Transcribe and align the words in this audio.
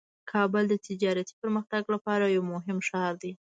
کابل 0.31 0.63
د 0.69 0.75
تجارتي 0.87 1.33
پرمختګ 1.41 1.83
لپاره 1.93 2.25
یو 2.35 2.43
مهم 2.53 2.77
ښار 2.87 3.13
دی. 3.21 3.31